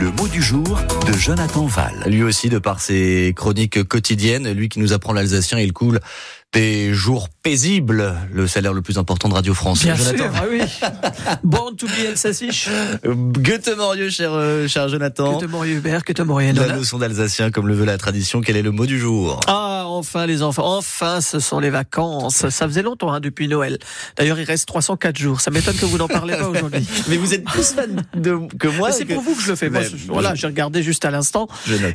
[0.00, 2.04] Le mot du jour de Jonathan Val.
[2.06, 6.00] Lui aussi, de par ses chroniques quotidiennes, lui qui nous apprend l'alsacien, il coule
[6.54, 9.82] des jours paisibles, le salaire le plus important de Radio France.
[9.82, 10.16] Bien Jonathan.
[10.16, 10.60] sûr, ah oui.
[11.44, 12.68] Born to be Elsassich.
[13.04, 15.36] Goethe Morieux, cher, euh, cher Jonathan.
[15.38, 18.40] Que te moriez Hubert, que te moriez La leçon d'alsacien, comme le veut la tradition,
[18.40, 19.38] quel est le mot du jour?
[19.46, 22.48] Ah, enfin les enfants, enfin ce sont les vacances.
[22.48, 23.78] Ça faisait longtemps hein, depuis Noël.
[24.16, 25.40] D'ailleurs, il reste 304 jours.
[25.40, 26.86] Ça m'étonne que vous n'en parlez pas aujourd'hui.
[27.08, 28.90] Mais vous êtes plus fan de, que moi.
[28.92, 29.70] C'est que- pour vous que je le fais.
[29.70, 31.46] Moi, Mais- je- voilà, j'ai regardé juste à l'instant.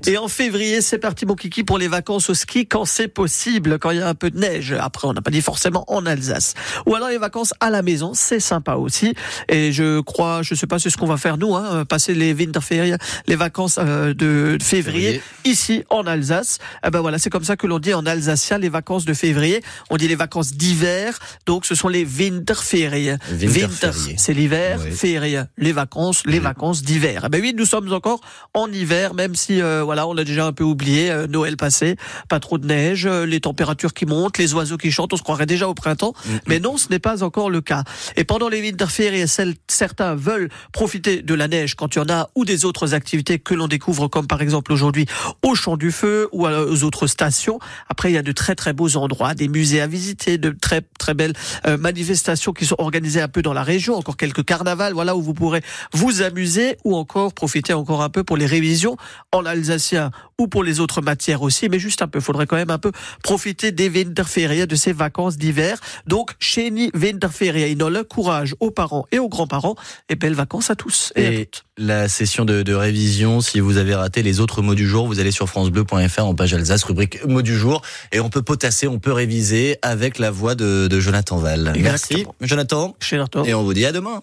[0.07, 3.77] Et en février, c'est parti mon kiki pour les vacances au ski quand c'est possible,
[3.79, 4.73] quand il y a un peu de neige.
[4.79, 6.53] Après, on n'a pas dit forcément en Alsace.
[6.85, 9.13] Ou alors les vacances à la maison, c'est sympa aussi.
[9.49, 12.33] Et je crois, je sais pas, c'est ce qu'on va faire nous, hein, passer les
[12.33, 15.21] Winterferien, les vacances euh, de février, Février.
[15.45, 16.59] ici en Alsace.
[16.85, 19.61] Eh ben voilà, c'est comme ça que l'on dit en alsacien les vacances de février.
[19.89, 23.17] On dit les vacances d'hiver, donc ce sont les Winterferien.
[23.31, 24.79] Winter, c'est l'hiver.
[24.91, 27.23] Ferien, les vacances, les vacances d'hiver.
[27.25, 28.21] Eh ben oui, nous sommes encore
[28.53, 31.95] en hiver, même si euh, voilà, on a déjà un peu oublié euh, Noël passé,
[32.29, 35.23] pas trop de neige, euh, les températures qui montent, les oiseaux qui chantent, on se
[35.23, 36.13] croirait déjà au printemps,
[36.47, 37.83] mais non, ce n'est pas encore le cas.
[38.15, 39.25] Et pendant les Winterferien,
[39.67, 43.39] certains veulent profiter de la neige quand il y en a, ou des autres activités
[43.39, 45.05] que l'on découvre, comme par exemple aujourd'hui
[45.43, 47.59] au Champ du Feu ou aux autres stations.
[47.89, 50.81] Après, il y a de très très beaux endroits, des musées à visiter, de très
[50.99, 51.33] très belles
[51.65, 55.21] euh, manifestations qui sont organisées un peu dans la région, encore quelques carnavals, voilà où
[55.21, 55.61] vous pourrez
[55.93, 58.97] vous amuser ou encore profiter encore un peu pour les révisions
[59.31, 62.19] en alsacien ou pour les autres matières aussi, mais juste un peu.
[62.19, 62.91] Faudrait quand même un peu
[63.23, 65.79] profiter des Winterferien, de ces vacances d'hiver.
[66.07, 69.75] Donc, chez Ni Winterferien, le courage aux parents et aux grands-parents
[70.09, 71.65] et belles vacances à tous et, à Et toutes.
[71.77, 75.19] la session de, de révision, si vous avez raté les autres mots du jour, vous
[75.19, 77.64] allez sur francebleu.fr en page Alsace, rubrique mots du jour,
[78.11, 81.73] et on peut potasser, on peut réviser avec la voix de, de Jonathan Val.
[81.79, 82.25] Merci.
[82.41, 83.47] Jonathan, Chez Nartor.
[83.47, 84.19] et on vous dit à demain.